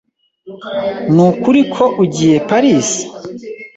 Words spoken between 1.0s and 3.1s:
Nukuri ko ugiye i Paris?